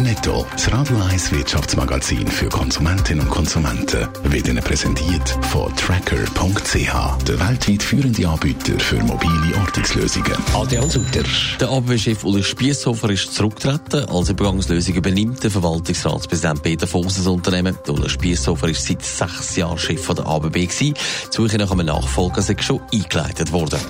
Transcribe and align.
Netto, 0.00 0.46
das 0.52 0.72
Radio 0.72 0.96
1 1.10 1.32
Wirtschaftsmagazin 1.32 2.26
für 2.26 2.48
Konsumentinnen 2.48 3.26
und 3.26 3.30
Konsumenten, 3.30 4.08
wird 4.24 4.46
Ihnen 4.46 4.62
präsentiert 4.62 5.28
von 5.50 5.74
Tracker.ch, 5.74 7.24
der 7.24 7.40
weltweit 7.40 7.82
führende 7.82 8.28
Anbieter 8.28 8.78
für 8.78 9.02
mobile 9.02 9.56
Ortungslösungen. 9.60 10.32
Adrian 10.54 10.88
Sutter. 10.88 11.22
Der 11.60 11.68
ABW-Chef 11.68 12.22
Uli 12.24 12.42
Spiesshofer 12.42 13.10
ist 13.10 13.34
zurückgetreten. 13.34 14.08
Als 14.08 14.28
Übergangslösung 14.30 14.94
übernimmt 14.94 15.42
der 15.42 15.50
Verwaltungsratspräsident 15.50 16.62
Peter 16.62 16.86
Voss 16.86 17.16
das 17.16 17.26
Unternehmen. 17.26 17.76
Uli 17.88 18.08
Spiesshofer 18.08 18.68
ist 18.68 18.86
seit 18.86 19.04
sechs 19.04 19.56
Jahren 19.56 19.78
Chef 19.78 20.06
der 20.06 20.26
ABB. 20.26 20.54
Die 20.54 20.94
Suche 21.30 21.58
nach 21.58 21.70
einem 21.70 21.86
Nachfolger 21.86 22.38
ist 22.38 22.62
schon 22.62 22.80
eingeleitet 22.92 23.52
worden. 23.52 23.80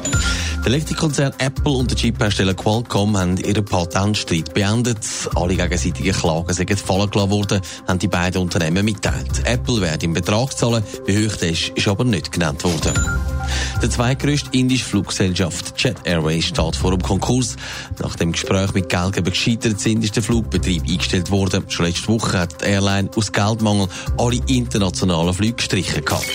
Der 0.64 0.74
Elektrokonzern 0.74 1.32
Apple 1.38 1.72
und 1.72 1.90
der 1.90 1.96
Chip-Hersteller 1.96 2.54
Qualcomm 2.54 3.16
haben 3.16 3.36
ihren 3.38 3.64
Patentstreit 3.64 4.52
beendet. 4.52 4.98
Alle 5.34 5.56
gegenseitigen 5.56 6.12
Klagen 6.12 6.52
sind 6.52 6.66
gefallen 6.66 7.10
gelassen 7.10 7.30
worden, 7.30 7.60
haben 7.86 7.98
die 7.98 8.08
beiden 8.08 8.42
Unternehmen 8.42 8.84
mitteilt. 8.84 9.44
Apple 9.44 9.80
wird 9.80 10.02
im 10.02 10.12
Betrag 10.12 10.56
zahlen, 10.56 10.82
wie 11.06 11.26
hoch 11.26 11.36
der 11.36 11.50
ist, 11.50 11.68
ist 11.70 11.88
aber 11.88 12.04
nicht 12.04 12.32
genannt 12.32 12.64
worden. 12.64 12.92
Der 13.80 13.90
zweitgrößte 13.90 14.50
indische 14.52 14.84
Fluggesellschaft 14.84 15.74
Jet 15.82 15.96
Airways 16.04 16.46
steht 16.46 16.76
vor 16.76 16.90
dem 16.90 17.02
Konkurs. 17.02 17.56
Nach 18.00 18.16
dem 18.16 18.32
Gespräch 18.32 18.74
mit 18.74 18.88
Geldgeber 18.88 19.30
gescheitert 19.30 19.80
sind, 19.80 20.04
ist 20.04 20.16
der 20.16 20.22
Flugbetrieb 20.22 20.82
eingestellt 20.82 21.30
worden. 21.30 21.64
Schon 21.68 21.86
letzte 21.86 22.08
Woche 22.08 22.38
hat 22.38 22.60
die 22.60 22.66
Airline 22.66 23.10
aus 23.16 23.32
Geldmangel 23.32 23.88
alle 24.18 24.40
internationalen 24.48 25.32
Flüge 25.32 25.54
gestrichen 25.54 26.04
gehabt. 26.04 26.26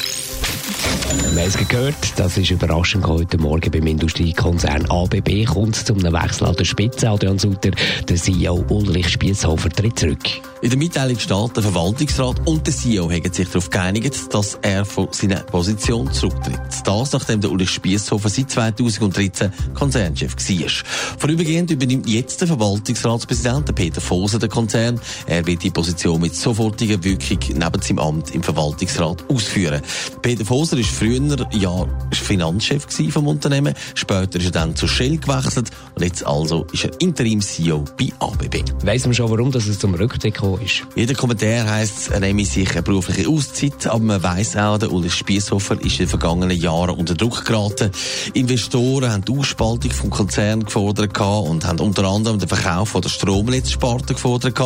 Wir 1.33 1.41
haben 1.41 1.49
es 1.49 1.67
gehört, 1.67 1.95
das 2.19 2.37
ist 2.37 2.51
überraschend 2.51 3.07
heute 3.07 3.39
Morgen 3.39 3.71
beim 3.71 3.87
Industriekonzern 3.87 4.85
ABB 4.85 5.45
kommt 5.45 5.75
es 5.75 5.83
zu 5.83 5.95
einem 5.95 6.13
Wechsel 6.13 6.45
an 6.45 6.55
der 6.55 6.63
Spitze. 6.63 7.09
Adrian 7.09 7.39
Sutter, 7.39 7.71
der 8.07 8.17
CEO 8.17 8.63
Ulrich 8.69 9.09
Spiesshofer 9.09 9.69
tritt 9.69 9.97
zurück. 9.97 10.19
In 10.61 10.69
der 10.69 10.77
Mitteilung 10.77 11.17
steht, 11.17 11.57
der 11.57 11.63
Verwaltungsrat 11.63 12.47
und 12.47 12.67
der 12.67 12.73
CEO 12.73 13.11
haben 13.11 13.33
sich 13.33 13.47
darauf 13.47 13.69
geeinigt, 13.69 14.15
dass 14.31 14.59
er 14.61 14.85
von 14.85 15.07
seiner 15.11 15.39
Position 15.39 16.13
zurücktritt. 16.13 16.61
Das, 16.85 17.11
nachdem 17.11 17.41
der 17.41 17.51
Ulrich 17.51 17.71
Spiesshofer 17.71 18.29
seit 18.29 18.51
2013 18.51 19.51
Konzernchef 19.73 20.35
war. 20.35 21.17
Vorübergehend 21.17 21.71
übernimmt 21.71 22.07
jetzt 22.07 22.41
der 22.41 22.47
Verwaltungsratspräsident 22.47 23.73
Peter 23.73 23.99
Foser 23.99 24.37
den 24.37 24.49
Konzern. 24.49 25.01
Er 25.25 25.45
wird 25.47 25.63
die 25.63 25.71
Position 25.71 26.21
mit 26.21 26.35
sofortiger 26.35 27.03
Wirkung 27.03 27.39
neben 27.55 27.81
seinem 27.81 27.99
Amt 27.99 28.35
im 28.35 28.43
Verwaltungsrat 28.43 29.25
ausführen. 29.29 29.81
Peter 30.21 30.45
Foser 30.45 30.77
ist 30.77 30.91
früher 30.91 31.22
ja 31.51 31.87
Finanzchef 32.11 32.87
vom 33.09 33.27
Unternehmen. 33.27 33.73
Später 33.95 34.39
ist 34.39 34.45
er 34.45 34.51
dann 34.51 34.75
zu 34.75 34.87
Shell 34.87 35.17
gewechselt 35.17 35.69
und 35.95 36.03
jetzt 36.03 36.25
also 36.25 36.65
ist 36.71 36.85
er 36.85 36.91
Interim-CEO 36.99 37.85
bei 37.97 38.09
ABB. 38.19 38.63
Weiss 38.83 39.05
man 39.05 39.13
schon, 39.13 39.29
warum 39.29 39.51
dass 39.51 39.67
es 39.67 39.79
zum 39.79 39.93
Rücktritt 39.93 40.35
gekommen 40.35 40.61
ist? 40.61 40.83
Jeder 40.95 41.13
Kommentar 41.13 41.69
heisst, 41.69 42.09
er 42.11 42.19
nehme 42.19 42.45
sich 42.45 42.71
eine 42.71 42.81
berufliche 42.81 43.29
Auszeit, 43.29 43.87
aber 43.87 44.03
man 44.03 44.23
weiss 44.23 44.55
auch, 44.55 44.77
der 44.77 44.91
Ulrich 44.91 45.13
Spiesshofer 45.13 45.75
ist 45.81 45.93
in 45.93 46.05
den 46.05 46.07
vergangenen 46.07 46.57
Jahren 46.57 46.97
unter 46.97 47.15
Druck 47.15 47.45
geraten. 47.45 47.91
Investoren 48.33 49.11
haben 49.11 49.25
die 49.25 49.37
Ausspaltung 49.37 49.91
vom 49.91 50.09
Konzern 50.09 50.63
gefordert 50.65 51.19
und 51.19 51.65
haben 51.65 51.79
unter 51.79 52.05
anderem 52.05 52.39
den 52.39 52.47
Verkauf 52.47 52.89
von 52.89 53.01
der 53.01 53.09
Stromnetzsparte 53.09 54.13
gefordert 54.13 54.59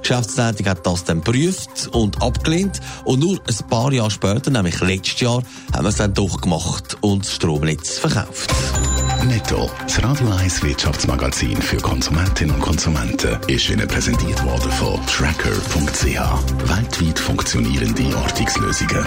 Geschäftsleitung 0.00 0.66
hat 0.66 0.86
das 0.86 1.04
dann 1.04 1.20
prüft 1.20 1.88
und 1.92 2.22
abgelehnt 2.22 2.80
und 3.04 3.20
nur 3.20 3.38
ein 3.38 3.68
paar 3.68 3.92
Jahre 3.92 4.10
später, 4.10 4.50
nämlich 4.50 4.80
letztes 4.80 5.20
Jahr, 5.20 5.42
haben 5.72 5.84
wir 5.84 5.92
dann 5.98 6.14
doch 6.14 6.40
gemacht 6.40 6.96
und 7.00 7.24
das 7.24 7.34
Stromnetz 7.34 7.98
verkauft. 7.98 8.54
Netto, 9.26 9.68
das 9.82 10.02
Radio 10.02 10.30
1 10.30 10.62
Wirtschaftsmagazin 10.62 11.60
für 11.60 11.78
Konsumentinnen 11.78 12.54
und 12.54 12.60
Konsumenten, 12.60 13.36
ist 13.48 13.68
Ihnen 13.68 13.88
präsentiert 13.88 14.42
worden 14.44 14.70
von 14.72 15.04
Tracker.ch. 15.06 16.04
Weltweit 16.68 17.18
funktionierende 17.18 18.16
Ortungslösungen. 18.16 19.06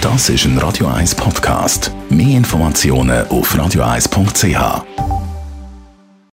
Das 0.00 0.28
ist 0.28 0.44
ein 0.44 0.56
Radio 0.58 0.86
1 0.86 1.14
Podcast. 1.16 1.92
Mehr 2.08 2.36
Informationen 2.38 3.26
auf 3.28 3.54
radio1.ch. 3.54 5.09